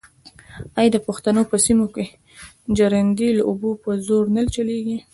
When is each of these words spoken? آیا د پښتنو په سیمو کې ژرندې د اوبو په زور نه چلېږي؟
آیا 0.77 0.89
د 0.93 0.97
پښتنو 1.07 1.41
په 1.51 1.55
سیمو 1.65 1.85
کې 1.93 2.05
ژرندې 2.77 3.27
د 3.33 3.39
اوبو 3.49 3.69
په 3.83 3.91
زور 4.07 4.25
نه 4.35 4.43
چلېږي؟ 4.53 4.97